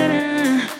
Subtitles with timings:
[0.00, 0.79] うん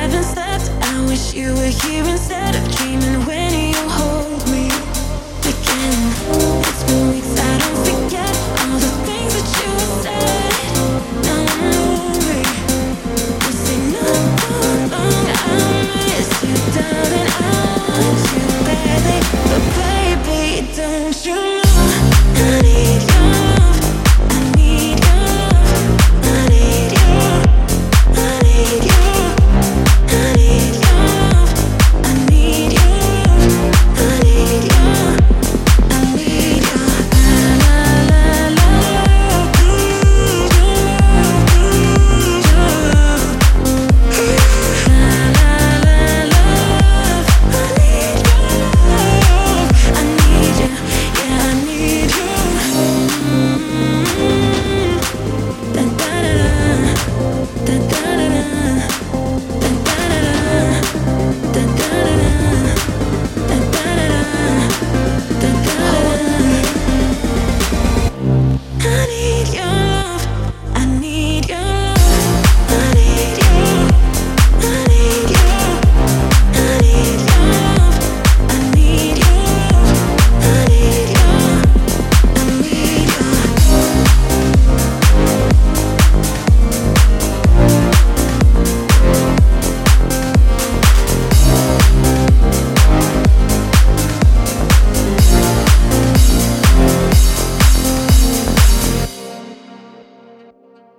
[0.00, 0.70] haven't slept.
[0.82, 3.49] I wish you were here instead of dreaming when.